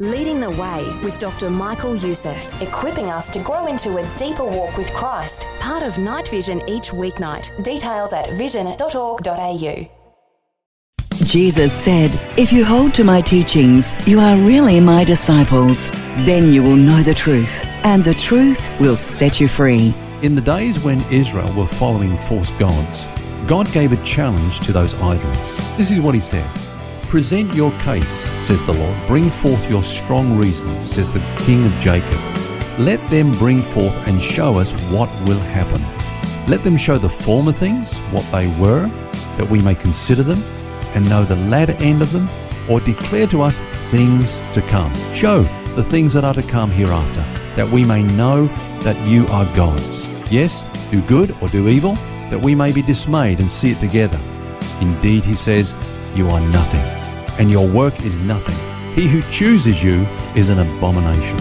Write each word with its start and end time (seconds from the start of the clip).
Leading 0.00 0.40
the 0.40 0.50
Way 0.50 0.84
with 1.04 1.20
Dr. 1.20 1.48
Michael 1.48 1.94
Youssef, 1.94 2.60
equipping 2.60 3.10
us 3.10 3.28
to 3.28 3.38
grow 3.38 3.68
into 3.68 3.98
a 3.98 4.16
deeper 4.16 4.44
walk 4.44 4.76
with 4.76 4.92
Christ. 4.92 5.46
Part 5.60 5.84
of 5.84 5.98
Night 5.98 6.26
Vision 6.26 6.68
each 6.68 6.90
weeknight. 6.90 7.62
Details 7.62 8.12
at 8.12 8.28
vision.org.au. 8.30 9.88
Jesus 11.24 11.72
said, 11.72 12.10
If 12.36 12.52
you 12.52 12.64
hold 12.64 12.92
to 12.94 13.04
my 13.04 13.20
teachings, 13.20 13.94
you 14.04 14.18
are 14.18 14.36
really 14.36 14.80
my 14.80 15.04
disciples. 15.04 15.92
Then 16.26 16.52
you 16.52 16.64
will 16.64 16.74
know 16.74 17.04
the 17.04 17.14
truth, 17.14 17.64
and 17.84 18.02
the 18.02 18.14
truth 18.14 18.68
will 18.80 18.96
set 18.96 19.40
you 19.40 19.46
free. 19.46 19.94
In 20.22 20.34
the 20.34 20.40
days 20.40 20.80
when 20.80 21.04
Israel 21.04 21.54
were 21.54 21.68
following 21.68 22.18
false 22.18 22.50
gods, 22.50 23.06
God 23.46 23.70
gave 23.70 23.92
a 23.92 24.02
challenge 24.02 24.58
to 24.66 24.72
those 24.72 24.94
idols. 24.94 25.56
This 25.76 25.92
is 25.92 26.00
what 26.00 26.14
he 26.14 26.20
said. 26.20 26.50
Present 27.14 27.54
your 27.54 27.70
case, 27.78 28.32
says 28.44 28.66
the 28.66 28.72
Lord. 28.72 29.06
Bring 29.06 29.30
forth 29.30 29.70
your 29.70 29.84
strong 29.84 30.36
reasons, 30.36 30.90
says 30.90 31.12
the 31.12 31.20
King 31.38 31.64
of 31.64 31.72
Jacob. 31.78 32.20
Let 32.76 33.06
them 33.06 33.30
bring 33.30 33.62
forth 33.62 33.96
and 34.08 34.20
show 34.20 34.58
us 34.58 34.72
what 34.90 35.08
will 35.28 35.38
happen. 35.38 35.80
Let 36.50 36.64
them 36.64 36.76
show 36.76 36.98
the 36.98 37.08
former 37.08 37.52
things, 37.52 38.00
what 38.10 38.28
they 38.32 38.48
were, 38.58 38.88
that 39.36 39.48
we 39.48 39.60
may 39.60 39.76
consider 39.76 40.24
them 40.24 40.42
and 40.96 41.08
know 41.08 41.24
the 41.24 41.36
latter 41.36 41.74
end 41.74 42.02
of 42.02 42.10
them, 42.10 42.28
or 42.68 42.80
declare 42.80 43.28
to 43.28 43.42
us 43.42 43.60
things 43.90 44.40
to 44.52 44.60
come. 44.62 44.92
Show 45.14 45.44
the 45.76 45.84
things 45.84 46.14
that 46.14 46.24
are 46.24 46.34
to 46.34 46.42
come 46.42 46.72
hereafter, 46.72 47.22
that 47.54 47.70
we 47.70 47.84
may 47.84 48.02
know 48.02 48.48
that 48.80 49.00
you 49.06 49.28
are 49.28 49.44
gods. 49.54 50.08
Yes, 50.32 50.64
do 50.90 51.00
good 51.02 51.30
or 51.40 51.46
do 51.46 51.68
evil, 51.68 51.94
that 52.28 52.42
we 52.42 52.56
may 52.56 52.72
be 52.72 52.82
dismayed 52.82 53.38
and 53.38 53.48
see 53.48 53.70
it 53.70 53.78
together. 53.78 54.20
Indeed, 54.80 55.22
he 55.24 55.36
says, 55.36 55.76
you 56.16 56.28
are 56.28 56.40
nothing 56.40 57.03
and 57.38 57.50
your 57.50 57.68
work 57.68 58.04
is 58.04 58.20
nothing. 58.20 58.56
He 58.94 59.08
who 59.08 59.22
chooses 59.30 59.82
you 59.82 60.06
is 60.36 60.48
an 60.48 60.58
abomination. 60.58 61.36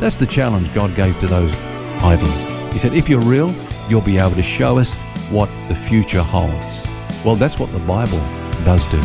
That's 0.00 0.16
the 0.16 0.26
challenge 0.26 0.72
God 0.72 0.94
gave 0.94 1.18
to 1.20 1.26
those 1.26 1.54
idols. 2.02 2.46
He 2.72 2.78
said, 2.78 2.94
if 2.94 3.08
you're 3.08 3.20
real, 3.22 3.54
you'll 3.88 4.00
be 4.00 4.18
able 4.18 4.30
to 4.32 4.42
show 4.42 4.78
us 4.78 4.96
what 5.30 5.48
the 5.68 5.74
future 5.74 6.22
holds. 6.22 6.86
Well, 7.24 7.36
that's 7.36 7.58
what 7.58 7.72
the 7.72 7.78
Bible 7.80 8.18
does 8.64 8.86
do. 8.86 9.00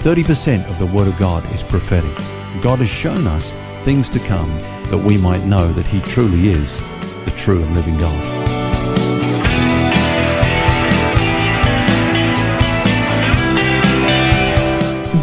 30% 0.00 0.68
of 0.68 0.78
the 0.78 0.86
Word 0.86 1.08
of 1.08 1.16
God 1.16 1.44
is 1.52 1.62
prophetic. 1.62 2.16
God 2.60 2.78
has 2.78 2.88
shown 2.88 3.26
us 3.26 3.54
things 3.84 4.08
to 4.10 4.18
come 4.20 4.58
that 4.90 4.98
we 4.98 5.16
might 5.16 5.44
know 5.44 5.72
that 5.72 5.86
He 5.86 6.00
truly 6.00 6.48
is 6.48 6.80
the 7.24 7.32
true 7.36 7.62
and 7.62 7.74
living 7.74 7.98
God. 7.98 8.35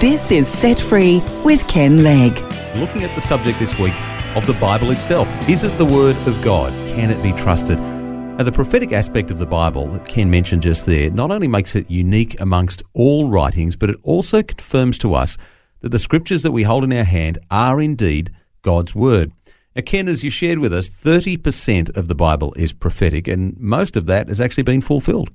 This 0.03 0.31
is 0.31 0.49
Set 0.49 0.81
Free 0.81 1.23
with 1.45 1.65
Ken 1.69 2.03
Legg. 2.03 2.33
Looking 2.75 3.03
at 3.03 3.15
the 3.15 3.21
subject 3.21 3.57
this 3.57 3.79
week 3.79 3.97
of 4.35 4.45
the 4.45 4.51
Bible 4.59 4.91
itself. 4.91 5.29
Is 5.47 5.63
it 5.63 5.77
the 5.77 5.85
Word 5.85 6.17
of 6.27 6.41
God? 6.41 6.73
Can 6.93 7.09
it 7.09 7.23
be 7.23 7.31
trusted? 7.31 7.79
Now, 7.79 8.43
the 8.43 8.51
prophetic 8.51 8.91
aspect 8.91 9.31
of 9.31 9.37
the 9.37 9.45
Bible 9.45 9.87
that 9.93 10.05
Ken 10.05 10.29
mentioned 10.29 10.61
just 10.61 10.85
there 10.85 11.09
not 11.09 11.31
only 11.31 11.47
makes 11.47 11.73
it 11.73 11.89
unique 11.89 12.37
amongst 12.41 12.83
all 12.91 13.29
writings, 13.29 13.77
but 13.77 13.89
it 13.89 13.95
also 14.03 14.43
confirms 14.43 14.97
to 14.97 15.13
us 15.13 15.37
that 15.79 15.93
the 15.93 15.99
scriptures 15.99 16.41
that 16.41 16.51
we 16.51 16.63
hold 16.63 16.83
in 16.83 16.91
our 16.91 17.05
hand 17.05 17.39
are 17.49 17.79
indeed 17.79 18.29
God's 18.61 18.93
Word. 18.93 19.31
Now, 19.73 19.83
Ken, 19.85 20.09
as 20.09 20.21
you 20.21 20.29
shared 20.29 20.59
with 20.59 20.73
us, 20.73 20.89
30% 20.89 21.95
of 21.95 22.09
the 22.09 22.15
Bible 22.15 22.53
is 22.57 22.73
prophetic, 22.73 23.29
and 23.29 23.57
most 23.57 23.95
of 23.95 24.07
that 24.07 24.27
has 24.27 24.41
actually 24.41 24.63
been 24.63 24.81
fulfilled. 24.81 25.29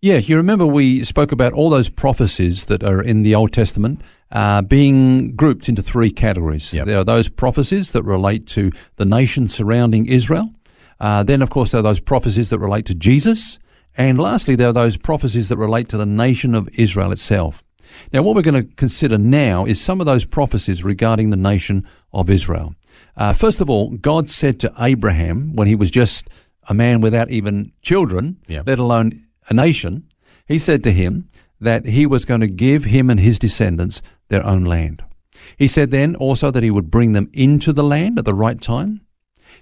Yeah, 0.00 0.16
you 0.16 0.36
remember 0.36 0.66
we 0.66 1.04
spoke 1.04 1.30
about 1.32 1.52
all 1.52 1.70
those 1.70 1.88
prophecies 1.88 2.64
that 2.66 2.82
are 2.82 3.00
in 3.00 3.22
the 3.22 3.34
Old 3.34 3.52
Testament 3.52 4.00
uh, 4.32 4.62
being 4.62 5.36
grouped 5.36 5.68
into 5.68 5.82
three 5.82 6.10
categories. 6.10 6.74
Yep. 6.74 6.86
There 6.86 6.98
are 6.98 7.04
those 7.04 7.28
prophecies 7.28 7.92
that 7.92 8.02
relate 8.02 8.46
to 8.48 8.72
the 8.96 9.04
nation 9.04 9.48
surrounding 9.48 10.06
Israel. 10.06 10.50
Uh, 10.98 11.22
then, 11.22 11.42
of 11.42 11.50
course, 11.50 11.70
there 11.70 11.78
are 11.80 11.82
those 11.82 12.00
prophecies 12.00 12.50
that 12.50 12.58
relate 12.58 12.86
to 12.86 12.94
Jesus. 12.94 13.58
And 13.96 14.18
lastly, 14.18 14.56
there 14.56 14.68
are 14.68 14.72
those 14.72 14.96
prophecies 14.96 15.48
that 15.50 15.58
relate 15.58 15.88
to 15.90 15.96
the 15.98 16.06
nation 16.06 16.54
of 16.54 16.68
Israel 16.72 17.12
itself. 17.12 17.62
Now, 18.12 18.22
what 18.22 18.34
we're 18.34 18.42
going 18.42 18.66
to 18.66 18.74
consider 18.74 19.18
now 19.18 19.64
is 19.66 19.80
some 19.80 20.00
of 20.00 20.06
those 20.06 20.24
prophecies 20.24 20.82
regarding 20.82 21.30
the 21.30 21.36
nation 21.36 21.86
of 22.12 22.30
Israel. 22.30 22.74
Uh, 23.16 23.32
first 23.34 23.60
of 23.60 23.68
all, 23.68 23.90
God 23.90 24.30
said 24.30 24.58
to 24.60 24.72
Abraham 24.78 25.52
when 25.54 25.68
he 25.68 25.74
was 25.74 25.90
just 25.90 26.28
a 26.68 26.74
man 26.74 27.00
without 27.00 27.30
even 27.30 27.72
children, 27.82 28.38
Yep. 28.48 28.66
let 28.66 28.78
alone 28.78 29.26
a 29.48 29.54
nation, 29.54 30.08
he 30.46 30.58
said 30.58 30.82
to 30.84 30.92
him 30.92 31.28
that 31.60 31.86
he 31.86 32.06
was 32.06 32.24
going 32.24 32.40
to 32.40 32.48
give 32.48 32.84
him 32.84 33.08
and 33.08 33.20
his 33.20 33.38
descendants 33.38 34.02
their 34.28 34.44
own 34.44 34.64
land. 34.64 35.02
He 35.56 35.68
said 35.68 35.90
then 35.90 36.16
also 36.16 36.50
that 36.50 36.62
he 36.62 36.70
would 36.70 36.90
bring 36.90 37.12
them 37.12 37.30
into 37.32 37.72
the 37.72 37.84
land 37.84 38.18
at 38.18 38.24
the 38.24 38.34
right 38.34 38.60
time. 38.60 39.00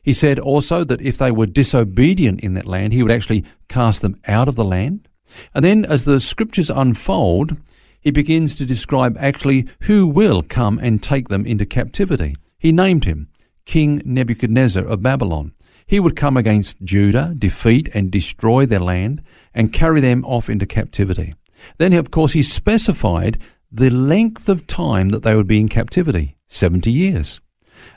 He 0.03 0.13
said 0.13 0.39
also 0.39 0.85
that 0.85 1.01
if 1.01 1.19
they 1.19 1.31
were 1.31 1.47
disobedient 1.47 2.41
in 2.41 2.55
that 2.55 2.67
land, 2.67 2.93
he 2.93 3.03
would 3.03 3.13
actually 3.13 3.45
cast 3.69 4.03
them 4.03 4.21
out 4.27 4.49
of 4.49 4.57
the 4.57 4.65
land. 4.65 5.09
And 5.55 5.65
then 5.65 5.85
as 5.85 6.05
the 6.05 6.21
scriptures 6.21 6.71
unfold, 6.71 7.57
he 8.01 8.11
begins 8.11 8.55
to 8.57 8.67
describe 8.67 9.17
actually 9.19 9.69
who 9.83 10.07
will 10.07 10.43
come 10.43 10.79
and 10.79 11.03
take 11.03 11.29
them 11.29 11.45
into 11.45 11.67
captivity. 11.67 12.37
He 12.59 12.73
named 12.73 13.05
him 13.05 13.29
King 13.67 14.03
Nebuchadnezzar 14.05 14.85
of 14.85 15.03
Babylon. 15.03 15.53
He 15.91 15.99
would 15.99 16.15
come 16.15 16.37
against 16.37 16.81
Judah, 16.85 17.35
defeat 17.37 17.89
and 17.93 18.13
destroy 18.13 18.65
their 18.65 18.79
land, 18.79 19.23
and 19.53 19.73
carry 19.73 20.01
them 20.01 20.25
off 20.25 20.49
into 20.49 20.65
captivity. 20.65 21.35
Then, 21.79 21.93
of 21.95 22.13
course, 22.13 22.33
he 22.33 22.45
specified 22.45 23.39
the 23.73 23.91
length 23.91 24.49
of 24.49 24.69
time 24.69 25.09
that 25.09 25.25
they 25.25 25.35
would 25.35 25.49
be 25.49 25.59
in 25.59 25.69
captivity 25.69 26.37
70 26.47 26.93
years. 26.93 27.41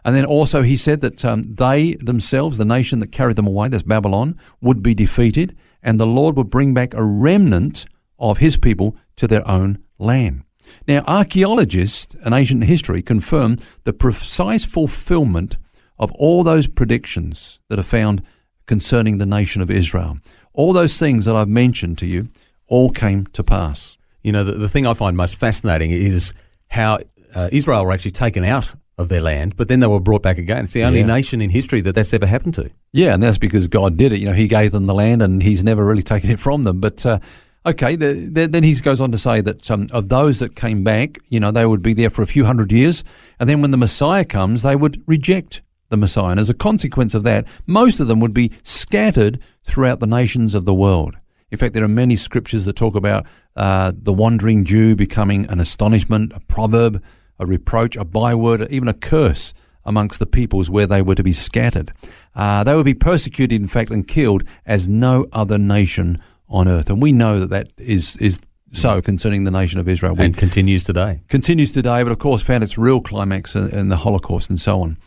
And 0.03 0.15
then 0.15 0.25
also 0.25 0.63
he 0.63 0.75
said 0.75 1.01
that 1.01 1.23
um, 1.23 1.53
they 1.53 1.93
themselves, 1.93 2.57
the 2.57 2.65
nation 2.65 2.97
that 2.97 3.11
carried 3.11 3.35
them 3.35 3.45
away, 3.45 3.67
that's 3.67 3.83
Babylon, 3.83 4.39
would 4.59 4.81
be 4.81 4.95
defeated, 4.95 5.55
and 5.83 5.99
the 5.99 6.07
Lord 6.07 6.35
would 6.35 6.49
bring 6.49 6.73
back 6.73 6.95
a 6.95 7.03
remnant 7.03 7.85
of 8.17 8.39
his 8.39 8.57
people 8.57 8.97
to 9.17 9.27
their 9.27 9.47
own 9.47 9.83
land. 9.99 10.45
Now, 10.87 11.03
archaeologists 11.05 12.15
and 12.25 12.33
ancient 12.33 12.63
history 12.63 13.03
confirm 13.03 13.57
the 13.83 13.93
precise 13.93 14.65
fulfillment 14.65 15.57
of 15.99 16.11
all 16.13 16.43
those 16.43 16.67
predictions 16.67 17.59
that 17.69 17.79
are 17.79 17.83
found 17.83 18.23
concerning 18.65 19.17
the 19.17 19.25
nation 19.25 19.61
of 19.61 19.69
Israel. 19.69 20.17
All 20.53 20.73
those 20.73 20.97
things 20.97 21.25
that 21.25 21.35
I've 21.35 21.49
mentioned 21.49 21.97
to 21.99 22.05
you 22.05 22.29
all 22.67 22.89
came 22.89 23.25
to 23.27 23.43
pass. 23.43 23.97
You 24.21 24.31
know, 24.31 24.43
the, 24.43 24.53
the 24.53 24.69
thing 24.69 24.87
I 24.87 24.93
find 24.93 25.17
most 25.17 25.35
fascinating 25.35 25.91
is 25.91 26.33
how 26.69 26.99
uh, 27.35 27.49
Israel 27.51 27.85
were 27.85 27.91
actually 27.91 28.11
taken 28.11 28.43
out 28.45 28.75
of 28.97 29.09
their 29.09 29.21
land, 29.21 29.57
but 29.57 29.67
then 29.67 29.79
they 29.79 29.87
were 29.87 29.99
brought 29.99 30.21
back 30.21 30.37
again. 30.37 30.63
It's 30.63 30.73
the 30.73 30.83
only 30.83 30.99
Yeah. 30.99 31.07
nation 31.07 31.41
in 31.41 31.49
history 31.49 31.81
that 31.81 31.95
that's 31.95 32.13
ever 32.13 32.27
happened 32.27 32.53
to. 32.55 32.69
Yeah, 32.91 33.13
and 33.15 33.23
that's 33.23 33.39
because 33.39 33.67
God 33.67 33.97
did 33.97 34.13
it. 34.13 34.19
You 34.19 34.27
know, 34.27 34.33
He 34.33 34.47
gave 34.47 34.71
them 34.71 34.85
the 34.85 34.93
land, 34.93 35.21
and 35.21 35.41
He's 35.41 35.63
never 35.63 35.83
really 35.83 36.03
taken 36.03 36.29
it 36.29 36.39
from 36.39 36.63
them. 36.63 36.79
But 36.79 37.03
uh, 37.05 37.17
okay, 37.65 37.95
the, 37.95 38.29
the, 38.31 38.47
then 38.47 38.63
He 38.63 38.75
goes 38.75 39.01
on 39.01 39.11
to 39.11 39.17
say 39.17 39.41
that 39.41 39.69
um, 39.71 39.87
of 39.91 40.09
those 40.09 40.39
that 40.39 40.55
came 40.55 40.83
back, 40.83 41.17
you 41.29 41.39
know, 41.39 41.49
they 41.51 41.65
would 41.65 41.81
be 41.81 41.93
there 41.93 42.11
for 42.11 42.21
a 42.21 42.27
few 42.27 42.45
hundred 42.45 42.71
years, 42.71 43.03
and 43.39 43.49
then 43.49 43.61
when 43.61 43.71
the 43.71 43.77
Messiah 43.77 44.25
comes, 44.25 44.61
they 44.61 44.75
would 44.75 45.01
reject 45.07 45.63
the 45.93 45.97
Messiah, 45.97 46.31
and 46.31 46.39
as 46.39 46.49
a 46.49 46.53
consequence 46.55 47.13
of 47.13 47.23
that, 47.23 47.45
most 47.67 47.99
of 47.99 48.07
them 48.07 48.19
would 48.19 48.33
be 48.33 48.51
scattered 48.63 49.39
throughout 49.61 49.99
the 49.99 50.07
nations 50.07 50.55
of 50.55 50.65
the 50.65 50.73
world. 50.73 51.15
In 51.51 51.57
fact, 51.59 51.73
there 51.75 51.83
are 51.83 51.87
many 52.03 52.15
scriptures 52.15 52.65
that 52.65 52.75
talk 52.75 52.95
about 52.95 53.25
uh, 53.55 53.91
the 53.95 54.11
wandering 54.11 54.65
Jew 54.65 54.95
becoming 54.95 55.45
an 55.49 55.59
astonishment, 55.59 56.33
a 56.35 56.39
proverb, 56.39 57.01
a 57.37 57.45
reproach, 57.45 57.95
a 57.95 58.03
byword, 58.03 58.67
even 58.71 58.87
a 58.87 58.93
curse 58.93 59.53
amongst 59.85 60.17
the 60.17 60.25
peoples 60.25 60.69
where 60.71 60.87
they 60.87 61.01
were 61.03 61.13
to 61.15 61.23
be 61.23 61.31
scattered. 61.31 61.93
Uh, 62.35 62.63
they 62.63 62.73
would 62.75 62.85
be 62.85 62.95
persecuted, 62.95 63.61
in 63.61 63.67
fact, 63.67 63.91
and 63.91 64.07
killed 64.07 64.43
as 64.65 64.87
no 64.89 65.27
other 65.31 65.59
nation 65.59 66.19
on 66.49 66.67
earth. 66.67 66.89
And 66.89 67.01
we 67.03 67.11
know 67.11 67.39
that 67.39 67.49
that 67.51 67.67
is, 67.77 68.15
is 68.17 68.39
so 68.71 68.99
concerning 69.01 69.43
the 69.43 69.51
nation 69.51 69.79
of 69.79 69.87
Israel. 69.87 70.15
We- 70.15 70.25
And 70.25 70.35
continues 70.37 70.83
today. 70.83 71.21
continues 71.27 71.71
today, 71.71 72.01
but 72.01 72.11
of 72.11 72.17
course 72.17 72.41
found 72.41 72.63
its 72.63 72.77
real 72.79 72.99
climax 73.01 73.55
in, 73.55 73.69
in 73.69 73.89
the 73.89 73.97
Holocaust 73.97 74.49
and 74.49 74.59
so 74.59 74.81
on. 74.81 74.97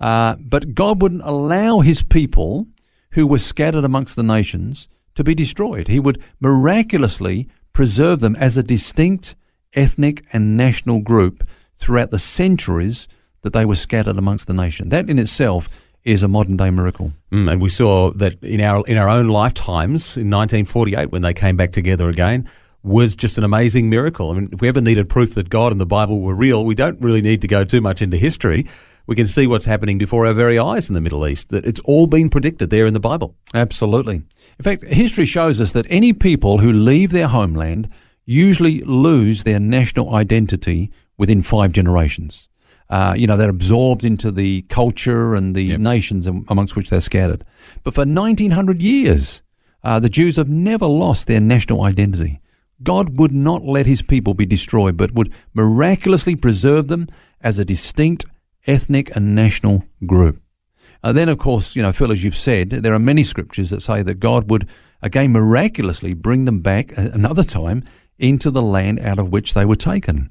Uh, 0.00 0.36
but 0.38 0.74
God 0.74 1.00
wouldn't 1.00 1.22
allow 1.22 1.80
his 1.80 2.02
people 2.02 2.66
who 3.12 3.26
were 3.26 3.38
scattered 3.38 3.84
amongst 3.84 4.16
the 4.16 4.22
nations 4.22 4.88
to 5.14 5.24
be 5.24 5.34
destroyed. 5.34 5.88
He 5.88 6.00
would 6.00 6.22
miraculously 6.40 7.48
preserve 7.72 8.20
them 8.20 8.36
as 8.36 8.56
a 8.56 8.62
distinct 8.62 9.34
ethnic 9.74 10.24
and 10.32 10.56
national 10.56 11.00
group 11.00 11.46
throughout 11.76 12.10
the 12.10 12.18
centuries 12.18 13.08
that 13.42 13.52
they 13.52 13.64
were 13.64 13.74
scattered 13.74 14.16
amongst 14.16 14.46
the 14.46 14.54
nation. 14.54 14.88
That 14.88 15.08
in 15.08 15.18
itself 15.18 15.68
is 16.04 16.22
a 16.22 16.28
modern 16.28 16.56
day 16.56 16.70
miracle. 16.70 17.12
Mm, 17.32 17.52
and 17.52 17.62
we 17.62 17.68
saw 17.68 18.10
that 18.12 18.42
in 18.42 18.60
our 18.60 18.84
in 18.86 18.96
our 18.96 19.08
own 19.08 19.28
lifetimes 19.28 20.16
in 20.16 20.30
1948 20.30 21.10
when 21.10 21.22
they 21.22 21.34
came 21.34 21.56
back 21.56 21.72
together 21.72 22.08
again 22.08 22.48
was 22.82 23.16
just 23.16 23.38
an 23.38 23.44
amazing 23.44 23.88
miracle. 23.88 24.30
I 24.30 24.34
mean, 24.34 24.50
if 24.52 24.60
we 24.60 24.68
ever 24.68 24.80
needed 24.80 25.08
proof 25.08 25.34
that 25.34 25.48
God 25.48 25.72
and 25.72 25.80
the 25.80 25.86
Bible 25.86 26.20
were 26.20 26.34
real, 26.34 26.64
we 26.64 26.74
don't 26.74 27.00
really 27.00 27.22
need 27.22 27.40
to 27.40 27.48
go 27.48 27.64
too 27.64 27.80
much 27.80 28.02
into 28.02 28.18
history. 28.18 28.66
We 29.06 29.16
can 29.16 29.26
see 29.26 29.46
what's 29.46 29.66
happening 29.66 29.98
before 29.98 30.26
our 30.26 30.32
very 30.32 30.58
eyes 30.58 30.88
in 30.88 30.94
the 30.94 31.00
Middle 31.00 31.26
East. 31.26 31.50
That 31.50 31.66
it's 31.66 31.80
all 31.80 32.06
been 32.06 32.30
predicted 32.30 32.70
there 32.70 32.86
in 32.86 32.94
the 32.94 33.00
Bible. 33.00 33.34
Absolutely. 33.52 34.16
In 34.58 34.62
fact, 34.62 34.84
history 34.84 35.26
shows 35.26 35.60
us 35.60 35.72
that 35.72 35.86
any 35.90 36.12
people 36.12 36.58
who 36.58 36.72
leave 36.72 37.10
their 37.12 37.28
homeland 37.28 37.88
usually 38.24 38.80
lose 38.80 39.42
their 39.42 39.60
national 39.60 40.14
identity 40.14 40.90
within 41.18 41.42
five 41.42 41.72
generations. 41.72 42.48
uh, 42.90 43.14
you 43.16 43.26
know, 43.26 43.36
they're 43.36 43.48
absorbed 43.48 44.04
into 44.04 44.30
the 44.30 44.60
culture 44.68 45.34
and 45.34 45.56
the 45.56 45.62
Yep. 45.64 45.80
nations 45.80 46.26
amongst 46.26 46.76
which 46.76 46.90
they're 46.90 47.00
scattered. 47.00 47.42
But 47.82 47.94
for 47.94 48.04
1900 48.04 48.82
years, 48.82 49.42
uh, 49.82 49.98
the 50.00 50.10
Jews 50.10 50.36
have 50.36 50.50
never 50.50 50.86
lost 50.86 51.26
their 51.26 51.40
national 51.40 51.82
identity. 51.82 52.40
God 52.82 53.18
would 53.18 53.32
not 53.32 53.64
let 53.64 53.86
his 53.86 54.02
people 54.02 54.34
be 54.34 54.44
destroyed, 54.44 54.98
but 54.98 55.12
would 55.14 55.32
miraculously 55.54 56.36
preserve 56.36 56.88
them 56.88 57.08
as 57.40 57.58
a 57.58 57.64
distinct 57.64 58.26
ethnic 58.66 59.14
and 59.14 59.34
national 59.34 59.84
group. 60.06 60.40
Uh, 61.02 61.12
then, 61.12 61.28
of 61.28 61.38
course, 61.38 61.76
you 61.76 61.82
know, 61.82 61.92
Phil, 61.92 62.12
as 62.12 62.24
you've 62.24 62.36
said, 62.36 62.70
there 62.70 62.94
are 62.94 62.98
many 62.98 63.22
scriptures 63.22 63.70
that 63.70 63.82
say 63.82 64.02
that 64.02 64.20
God 64.20 64.50
would 64.50 64.68
again 65.02 65.32
miraculously 65.32 66.14
bring 66.14 66.46
them 66.46 66.60
back 66.60 66.96
another 66.96 67.42
time 67.42 67.84
into 68.18 68.50
the 68.50 68.62
land 68.62 69.00
out 69.00 69.18
of 69.18 69.30
which 69.30 69.54
they 69.54 69.64
were 69.64 69.76
taken. 69.76 70.30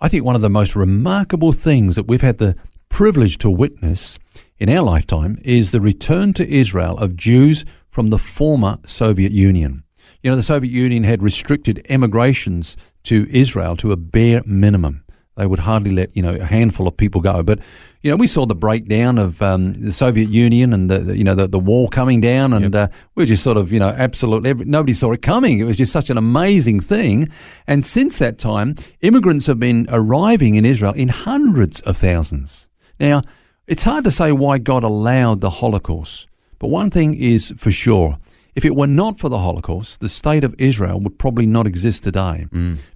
I 0.00 0.08
think 0.08 0.24
one 0.24 0.36
of 0.36 0.42
the 0.42 0.50
most 0.50 0.76
remarkable 0.76 1.52
things 1.52 1.96
that 1.96 2.06
we've 2.06 2.20
had 2.20 2.38
the 2.38 2.56
privilege 2.88 3.38
to 3.38 3.50
witness 3.50 4.18
in 4.58 4.68
our 4.68 4.84
lifetime 4.84 5.38
is 5.42 5.72
the 5.72 5.80
return 5.80 6.32
to 6.34 6.48
Israel 6.48 6.96
of 6.98 7.16
Jews 7.16 7.64
from 7.88 8.10
the 8.10 8.18
former 8.18 8.78
Soviet 8.86 9.32
Union. 9.32 9.82
You 10.22 10.30
know, 10.30 10.36
the 10.36 10.42
Soviet 10.42 10.70
Union 10.70 11.04
had 11.04 11.22
restricted 11.22 11.84
emigrations 11.88 12.76
to 13.04 13.26
Israel 13.30 13.76
to 13.76 13.92
a 13.92 13.96
bare 13.96 14.42
minimum. 14.46 15.03
They 15.36 15.46
would 15.46 15.58
hardly 15.58 15.90
let, 15.90 16.16
you 16.16 16.22
know, 16.22 16.34
a 16.34 16.44
handful 16.44 16.86
of 16.86 16.96
people 16.96 17.20
go. 17.20 17.42
But, 17.42 17.58
you 18.02 18.10
know, 18.10 18.16
we 18.16 18.28
saw 18.28 18.46
the 18.46 18.54
breakdown 18.54 19.18
of 19.18 19.42
um, 19.42 19.72
the 19.74 19.90
Soviet 19.90 20.28
Union 20.28 20.72
and, 20.72 20.88
the, 20.88 20.98
the- 21.00 21.16
you 21.18 21.24
know, 21.24 21.34
the, 21.34 21.48
the 21.48 21.58
wall 21.58 21.88
coming 21.88 22.20
down. 22.20 22.52
And 22.52 22.72
uh, 22.74 22.88
we 23.16 23.22
were 23.22 23.26
just 23.26 23.42
sort 23.42 23.56
of, 23.56 23.72
you 23.72 23.80
know, 23.80 23.88
absolutely, 23.88 24.50
every, 24.50 24.64
nobody 24.64 24.92
saw 24.92 25.10
it 25.12 25.22
coming. 25.22 25.58
It 25.58 25.64
was 25.64 25.76
just 25.76 25.90
such 25.92 26.08
an 26.08 26.18
amazing 26.18 26.78
thing. 26.80 27.28
And 27.66 27.84
since 27.84 28.18
that 28.18 28.38
time, 28.38 28.76
immigrants 29.00 29.46
have 29.46 29.58
been 29.58 29.86
arriving 29.90 30.54
in 30.54 30.64
Israel 30.64 30.92
in 30.92 31.08
hundreds 31.08 31.80
of 31.80 31.96
thousands. 31.96 32.68
Now, 33.00 33.22
it's 33.66 33.82
hard 33.82 34.04
to 34.04 34.10
say 34.12 34.30
why 34.30 34.58
God 34.58 34.84
allowed 34.84 35.40
the 35.40 35.50
Holocaust. 35.50 36.28
But 36.60 36.68
one 36.68 36.90
thing 36.90 37.14
is 37.14 37.52
for 37.56 37.72
sure. 37.72 38.18
If 38.54 38.64
it 38.64 38.76
were 38.76 38.86
not 38.86 39.18
for 39.18 39.28
the 39.28 39.38
Holocaust, 39.40 40.00
the 40.00 40.08
state 40.08 40.44
of 40.44 40.54
Israel 40.58 41.00
would 41.00 41.18
probably 41.18 41.46
not 41.46 41.66
exist 41.66 42.04
today. 42.04 42.46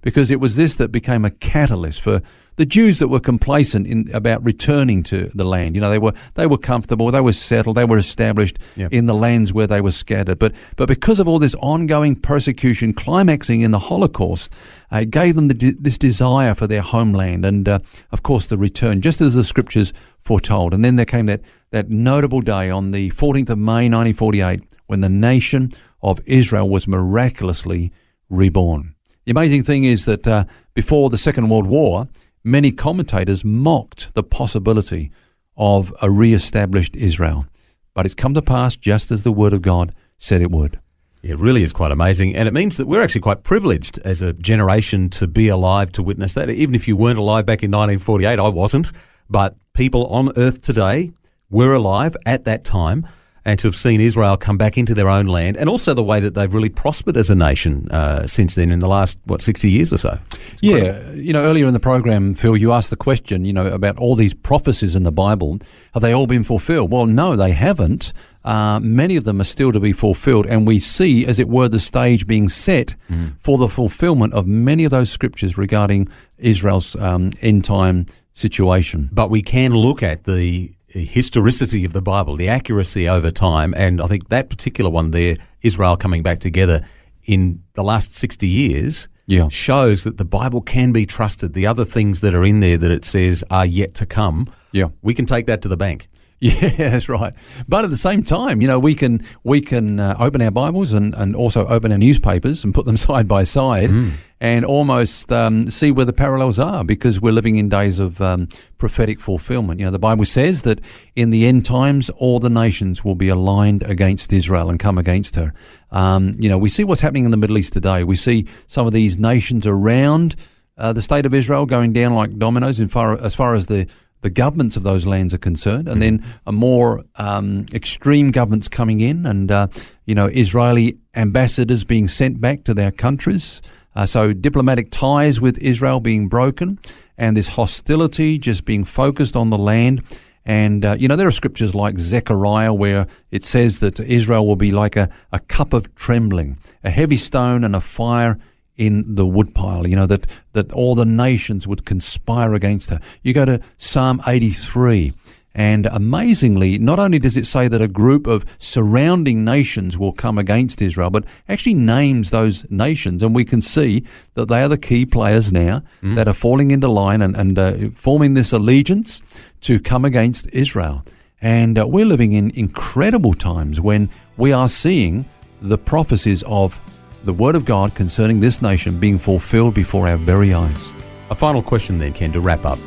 Because 0.01 0.31
it 0.31 0.39
was 0.39 0.55
this 0.55 0.75
that 0.77 0.89
became 0.91 1.25
a 1.25 1.31
catalyst 1.31 2.01
for 2.01 2.21
the 2.55 2.65
Jews 2.65 2.99
that 2.99 3.07
were 3.07 3.21
complacent 3.21 3.87
in 3.87 4.09
about 4.13 4.43
returning 4.43 5.01
to 5.03 5.29
the 5.33 5.45
land. 5.45 5.75
You 5.75 5.81
know, 5.81 5.89
they 5.89 5.97
were 5.97 6.11
they 6.35 6.45
were 6.45 6.57
comfortable, 6.57 7.09
they 7.11 7.21
were 7.21 7.31
settled, 7.33 7.77
they 7.77 7.85
were 7.85 7.97
established 7.97 8.57
Yep. 8.75 8.91
in 8.93 9.05
the 9.05 9.13
lands 9.13 9.53
where 9.53 9.67
they 9.67 9.79
were 9.79 9.91
scattered. 9.91 10.39
But 10.39 10.53
but 10.75 10.87
because 10.87 11.19
of 11.21 11.27
all 11.27 11.39
this 11.39 11.55
ongoing 11.55 12.15
persecution, 12.17 12.91
climaxing 12.93 13.61
in 13.61 13.71
the 13.71 13.79
Holocaust, 13.79 14.53
uh, 14.93 14.97
it 14.99 15.09
gave 15.11 15.35
them 15.35 15.47
the 15.47 15.53
de- 15.53 15.75
this 15.79 15.97
desire 15.97 16.53
for 16.53 16.67
their 16.67 16.81
homeland, 16.81 17.45
and 17.45 17.67
uh, 17.67 17.79
of 18.11 18.23
course 18.23 18.47
the 18.47 18.57
return, 18.57 18.99
just 19.01 19.21
as 19.21 19.35
the 19.35 19.43
scriptures 19.43 19.93
foretold. 20.19 20.73
And 20.73 20.83
then 20.83 20.97
there 20.97 21.05
came 21.05 21.27
that 21.27 21.41
that 21.71 21.89
notable 21.89 22.41
day 22.41 22.69
on 22.69 22.91
the 22.91 23.09
14th 23.11 23.49
of 23.51 23.57
May, 23.57 23.87
1948, 23.87 24.61
when 24.89 25.01
the 25.01 25.09
nation 25.09 25.71
of 26.01 26.19
Israel 26.25 26.67
was 26.67 26.87
miraculously 26.87 27.91
reborn. 28.27 28.95
The 29.25 29.31
amazing 29.31 29.63
thing 29.63 29.83
is 29.83 30.05
that 30.05 30.27
uh, 30.27 30.45
before 30.73 31.11
the 31.11 31.17
Second 31.17 31.49
World 31.49 31.67
War, 31.67 32.07
many 32.43 32.71
commentators 32.71 33.45
mocked 33.45 34.13
the 34.15 34.23
possibility 34.23 35.11
of 35.55 35.93
a 36.01 36.09
re-established 36.09 36.95
Israel. 36.95 37.45
But 37.93 38.07
it's 38.07 38.15
come 38.15 38.33
to 38.33 38.41
pass 38.41 38.75
just 38.75 39.11
as 39.11 39.21
the 39.21 39.31
Word 39.31 39.53
of 39.53 39.61
God 39.61 39.93
said 40.17 40.41
it 40.41 40.49
would. 40.49 40.79
It 41.21 41.37
really 41.37 41.61
is 41.61 41.73
quite 41.73 41.91
amazing. 41.91 42.35
And 42.35 42.47
it 42.47 42.53
means 42.53 42.77
that 42.77 42.87
we're 42.87 43.03
actually 43.03 43.21
quite 43.21 43.43
privileged 43.43 43.99
as 43.99 44.23
a 44.23 44.33
generation 44.33 45.09
to 45.11 45.27
be 45.27 45.49
alive 45.49 45.91
to 45.91 46.01
witness 46.01 46.33
that. 46.33 46.49
Even 46.49 46.73
if 46.73 46.87
you 46.87 46.95
weren't 46.95 47.19
alive 47.19 47.45
back 47.45 47.61
in 47.61 47.69
1948, 47.69 48.39
I 48.39 48.47
wasn't. 48.47 48.91
But 49.29 49.55
people 49.73 50.07
on 50.07 50.31
earth 50.35 50.63
today 50.63 51.11
were 51.51 51.73
alive 51.73 52.17
at 52.25 52.45
that 52.45 52.63
time 52.63 53.05
and 53.45 53.59
to 53.59 53.67
have 53.67 53.75
seen 53.75 54.01
Israel 54.01 54.37
come 54.37 54.57
back 54.57 54.77
into 54.77 54.93
their 54.93 55.09
own 55.09 55.27
land 55.27 55.57
and 55.57 55.69
also 55.69 55.93
the 55.93 56.03
way 56.03 56.19
that 56.19 56.33
they've 56.33 56.53
really 56.53 56.69
prospered 56.69 57.17
as 57.17 57.29
a 57.29 57.35
nation 57.35 57.89
uh, 57.91 58.25
since 58.27 58.55
then 58.55 58.71
in 58.71 58.79
the 58.79 58.87
last, 58.87 59.17
what, 59.25 59.41
60 59.41 59.69
years 59.69 59.93
or 59.93 59.97
so. 59.97 60.19
Yeah, 60.61 61.11
you 61.11 61.33
know, 61.33 61.43
earlier 61.43 61.67
in 61.67 61.73
the 61.73 61.79
program, 61.79 62.33
Phil, 62.33 62.57
you 62.57 62.71
asked 62.71 62.89
the 62.89 62.95
question, 62.95 63.45
you 63.45 63.53
know, 63.53 63.67
about 63.67 63.97
all 63.97 64.15
these 64.15 64.33
prophecies 64.33 64.95
in 64.95 65.03
the 65.03 65.11
Bible. 65.11 65.59
Have 65.93 66.01
they 66.01 66.13
all 66.13 66.27
been 66.27 66.43
fulfilled? 66.43 66.91
Well, 66.91 67.05
no, 67.05 67.35
they 67.35 67.51
haven't. 67.51 68.13
Uh, 68.43 68.79
many 68.79 69.15
of 69.15 69.25
them 69.25 69.41
are 69.41 69.45
still 69.45 69.71
to 69.71 69.79
be 69.79 69.91
fulfilled, 69.91 70.45
and 70.45 70.65
we 70.65 70.79
see, 70.79 71.25
as 71.25 71.39
it 71.39 71.49
were, 71.49 71.67
the 71.67 71.79
stage 71.79 72.25
being 72.25 72.47
set 72.47 72.95
for 73.37 73.57
the 73.57 73.67
fulfillment 73.67 74.33
of 74.33 74.47
many 74.47 74.85
of 74.85 74.91
those 74.91 75.11
scriptures 75.11 75.57
regarding 75.57 76.07
Israel's 76.37 76.95
um, 76.95 77.31
end 77.41 77.65
time 77.65 78.05
situation. 78.33 79.09
But 79.11 79.29
we 79.29 79.41
can 79.41 79.71
look 79.71 80.01
at 80.01 80.23
the 80.23 80.73
historicity 80.91 81.85
of 81.85 81.93
the 81.93 82.01
Bible, 82.01 82.35
the 82.35 82.49
accuracy 82.49 83.07
over 83.07 83.31
time, 83.31 83.73
and 83.77 84.01
I 84.01 84.07
think 84.07 84.29
that 84.29 84.49
particular 84.49 84.89
one 84.89 85.11
there, 85.11 85.37
Israel 85.61 85.95
coming 85.97 86.23
back 86.23 86.39
together 86.39 86.85
in 87.23 87.61
the 87.73 87.83
last 87.83 88.15
60 88.15 88.47
years, 88.47 89.07
Yeah. 89.27 89.47
shows 89.49 90.03
that 90.03 90.17
the 90.17 90.25
Bible 90.25 90.61
can 90.61 90.91
be 90.91 91.05
trusted. 91.05 91.53
The 91.53 91.67
other 91.67 91.85
things 91.85 92.21
that 92.21 92.33
are 92.33 92.43
in 92.43 92.59
there 92.61 92.77
that 92.77 92.89
it 92.89 93.05
says 93.05 93.43
are 93.51 93.65
yet 93.65 93.93
to 93.95 94.05
come, 94.07 94.47
Yeah. 94.71 94.85
we 95.03 95.13
can 95.13 95.25
take 95.27 95.45
that 95.45 95.61
to 95.61 95.67
the 95.67 95.77
bank. 95.77 96.07
Yeah, 96.49 96.91
that's 96.91 97.09
right. 97.09 97.33
But 97.67 97.83
at 97.83 97.89
the 97.89 97.97
same 97.97 98.23
time, 98.23 98.61
you 98.61 98.67
know, 98.67 98.79
we 98.79 98.95
can 98.95 99.25
we 99.43 99.59
can 99.59 99.99
uh, 99.99 100.15
open 100.17 100.41
our 100.41 100.51
Bibles 100.51 100.93
and, 100.93 101.13
and 101.13 101.35
also 101.35 101.67
open 101.67 101.91
our 101.91 101.97
newspapers 101.97 102.63
and 102.63 102.73
put 102.73 102.85
them 102.85 102.95
side 103.09 103.27
by 103.27 103.43
side 103.43 103.91
and 104.39 104.63
almost 104.63 105.33
um, 105.33 105.69
see 105.69 105.91
where 105.91 106.05
the 106.05 106.13
parallels 106.13 106.57
are 106.57 106.85
because 106.85 107.19
we're 107.19 107.33
living 107.33 107.57
in 107.57 107.67
days 107.67 107.99
of 107.99 108.21
um, 108.21 108.47
prophetic 108.77 109.19
fulfillment. 109.19 109.81
You 109.81 109.87
know, 109.87 109.91
the 109.91 109.99
Bible 109.99 110.23
says 110.23 110.61
that 110.61 110.79
in 111.13 111.29
the 111.31 111.45
end 111.45 111.65
times, 111.65 112.09
all 112.11 112.39
the 112.39 112.49
nations 112.49 113.03
will 113.03 113.15
be 113.15 113.27
aligned 113.27 113.83
against 113.83 114.31
Israel 114.31 114.69
and 114.69 114.79
come 114.79 114.97
against 114.97 115.35
her. 115.35 115.53
Um, 115.91 116.35
you 116.39 116.47
know, 116.47 116.57
we 116.57 116.69
see 116.69 116.85
what's 116.85 117.01
happening 117.01 117.25
in 117.25 117.31
the 117.31 117.37
Middle 117.37 117.57
East 117.57 117.73
today. 117.73 118.05
We 118.05 118.15
see 118.15 118.47
some 118.67 118.87
of 118.87 118.93
these 118.93 119.17
nations 119.19 119.67
around 119.67 120.37
uh, 120.77 120.93
the 120.93 121.01
state 121.01 121.25
of 121.25 121.33
Israel 121.33 121.65
going 121.65 121.91
down 121.91 122.15
like 122.15 122.37
dominoes 122.39 122.79
in 122.79 122.87
far, 122.87 123.21
as 123.21 123.35
far 123.35 123.55
as 123.55 123.65
the 123.65 123.87
the 124.21 124.29
governments 124.29 124.75
of 124.77 124.83
those 124.83 125.05
lands 125.05 125.33
are 125.33 125.39
concerned, 125.39 125.87
and 125.87 126.01
then 126.01 126.23
a 126.45 126.51
more 126.51 127.03
um, 127.15 127.65
extreme 127.73 128.31
governments 128.31 128.67
coming 128.67 128.99
in, 128.99 129.25
and 129.25 129.51
uh, 129.51 129.67
you 130.05 130.15
know 130.15 130.27
Israeli 130.27 130.97
ambassadors 131.15 131.83
being 131.83 132.07
sent 132.07 132.41
back 132.41 132.63
to 132.65 132.73
their 132.73 132.91
countries. 132.91 133.61
Uh, 133.95 134.05
so 134.05 134.33
diplomatic 134.33 134.91
ties 134.91 135.41
with 135.41 135.57
Israel 135.59 135.99
being 135.99 136.27
broken, 136.27 136.79
and 137.17 137.35
this 137.35 137.49
hostility 137.49 138.37
just 138.37 138.65
being 138.65 138.83
focused 138.83 139.35
on 139.35 139.49
the 139.49 139.57
land. 139.57 140.03
And 140.45 140.83
uh, 140.83 140.95
you 140.99 141.07
know 141.07 141.15
there 141.15 141.27
are 141.27 141.31
scriptures 141.31 141.75
like 141.75 141.97
Zechariah 141.97 142.73
where 142.73 143.07
it 143.31 143.45
says 143.45 143.79
that 143.79 143.99
Israel 143.99 144.47
will 144.47 144.55
be 144.55 144.71
like 144.71 144.95
a, 144.95 145.09
a 145.31 145.39
cup 145.39 145.73
of 145.73 145.93
trembling, 145.95 146.59
a 146.83 146.89
heavy 146.89 147.17
stone 147.17 147.63
and 147.63 147.75
a 147.75 147.81
fire 147.81 148.37
in 148.79 149.03
the 149.15 149.25
woodpile, 149.25 149.85
you 149.85 149.95
know, 149.95 150.07
that, 150.07 150.25
that 150.53 150.71
all 150.71 150.95
the 150.95 151.05
nations 151.05 151.67
would 151.67 151.85
conspire 151.85 152.53
against 152.53 152.89
her. 152.89 152.99
You 153.21 153.33
go 153.33 153.43
to 153.43 153.59
Psalm 153.77 154.23
83, 154.25 155.13
and 155.53 155.85
amazingly, 155.87 156.79
not 156.79 156.97
only 156.97 157.19
does 157.19 157.35
it 157.35 157.45
say 157.45 157.67
that 157.67 157.81
a 157.81 157.89
group 157.89 158.25
of 158.25 158.45
surrounding 158.57 159.43
nations 159.43 159.97
will 159.97 160.13
come 160.13 160.37
against 160.37 160.81
Israel, 160.81 161.09
but 161.09 161.25
actually 161.49 161.73
names 161.73 162.29
those 162.29 162.65
nations, 162.71 163.21
and 163.21 163.35
we 163.35 163.43
can 163.43 163.61
see 163.61 164.05
that 164.35 164.47
they 164.47 164.61
are 164.61 164.69
the 164.69 164.77
key 164.77 165.05
players 165.05 165.51
now 165.51 165.83
that 166.15 166.29
are 166.29 166.33
falling 166.33 166.71
into 166.71 166.87
line 166.87 167.21
and, 167.21 167.35
and 167.35 167.59
uh, 167.59 167.89
forming 167.93 168.33
this 168.33 168.53
allegiance 168.53 169.21
to 169.61 169.81
come 169.81 170.05
against 170.05 170.47
Israel. 170.53 171.03
And 171.41 171.77
uh, 171.77 171.85
we're 171.85 172.05
living 172.05 172.31
in 172.31 172.51
incredible 172.51 173.33
times 173.33 173.81
when 173.81 174.09
we 174.37 174.53
are 174.53 174.69
seeing 174.69 175.25
the 175.61 175.77
prophecies 175.77 176.43
of 176.43 176.79
the 177.23 177.33
word 177.33 177.55
of 177.55 177.65
God 177.65 177.95
concerning 177.95 178.39
this 178.39 178.61
nation 178.61 178.97
being 178.97 179.17
fulfilled 179.17 179.73
before 179.73 180.07
our 180.07 180.17
very 180.17 180.53
eyes. 180.53 180.93
A 181.29 181.35
final 181.35 181.61
question 181.61 181.97
then, 181.97 182.13
Ken, 182.13 182.31
to 182.31 182.39
wrap 182.39 182.65
up. 182.65 182.79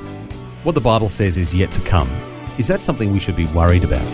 What 0.64 0.74
the 0.74 0.80
Bible 0.80 1.10
says 1.10 1.36
is 1.36 1.52
yet 1.52 1.70
to 1.72 1.80
come. 1.82 2.10
Is 2.58 2.66
that 2.68 2.80
something 2.80 3.12
we 3.12 3.18
should 3.18 3.36
be 3.36 3.46
worried 3.46 3.84
about? 3.84 4.06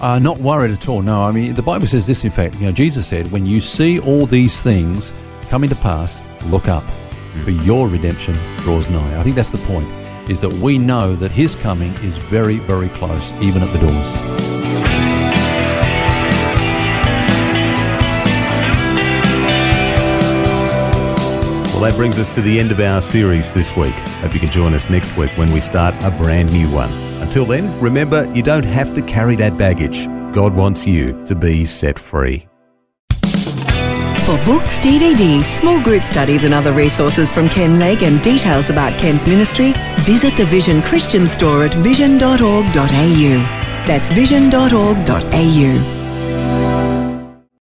Uh, 0.00 0.18
not 0.18 0.38
worried 0.38 0.72
at 0.72 0.88
all. 0.88 1.02
No, 1.02 1.22
I 1.22 1.30
mean 1.32 1.54
the 1.54 1.62
Bible 1.62 1.86
says 1.86 2.06
this. 2.06 2.24
In 2.24 2.30
fact, 2.30 2.54
you 2.54 2.62
know, 2.62 2.72
Jesus 2.72 3.06
said, 3.06 3.30
"When 3.30 3.46
you 3.46 3.60
see 3.60 4.00
all 4.00 4.26
these 4.26 4.62
things 4.62 5.12
coming 5.48 5.68
to 5.68 5.76
pass, 5.76 6.22
look 6.46 6.66
up, 6.66 6.84
for 7.44 7.50
your 7.50 7.88
redemption 7.88 8.34
draws 8.58 8.88
nigh." 8.88 9.20
I 9.20 9.22
think 9.22 9.36
that's 9.36 9.50
the 9.50 9.58
point. 9.58 9.88
Is 10.28 10.40
that 10.40 10.52
we 10.54 10.78
know 10.78 11.14
that 11.16 11.30
His 11.30 11.54
coming 11.54 11.92
is 11.94 12.16
very, 12.16 12.58
very 12.58 12.88
close, 12.88 13.32
even 13.40 13.62
at 13.62 13.72
the 13.72 13.78
doors. 13.78 14.71
That 21.82 21.96
brings 21.96 22.18
us 22.18 22.28
to 22.28 22.40
the 22.42 22.60
end 22.60 22.70
of 22.70 22.80
our 22.80 23.00
series 23.00 23.52
this 23.52 23.76
week. 23.76 23.94
Hope 24.20 24.34
you 24.34 24.40
can 24.40 24.50
join 24.50 24.74
us 24.74 24.88
next 24.88 25.16
week 25.16 25.30
when 25.38 25.52
we 25.52 25.60
start 25.60 25.94
a 26.02 26.10
brand 26.10 26.52
new 26.52 26.70
one. 26.70 26.92
Until 27.22 27.44
then, 27.44 27.78
remember, 27.80 28.30
you 28.34 28.42
don't 28.42 28.64
have 28.64 28.94
to 28.94 29.02
carry 29.02 29.36
that 29.36 29.56
baggage. 29.56 30.06
God 30.32 30.54
wants 30.54 30.86
you 30.86 31.24
to 31.24 31.34
be 31.34 31.64
set 31.64 31.98
free. 31.98 32.46
For 34.22 34.38
books, 34.44 34.78
DVDs, 34.78 35.42
small 35.42 35.82
group 35.82 36.02
studies 36.02 36.44
and 36.44 36.54
other 36.54 36.72
resources 36.72 37.32
from 37.32 37.48
Ken 37.48 37.78
Legg 37.78 38.02
and 38.02 38.22
details 38.22 38.70
about 38.70 38.98
Ken's 39.00 39.26
ministry, 39.26 39.72
visit 40.02 40.36
the 40.36 40.46
Vision 40.46 40.82
Christian 40.82 41.26
store 41.26 41.64
at 41.64 41.74
vision.org.au. 41.74 43.38
That's 43.84 44.10
vision.org.au. 44.12 46.01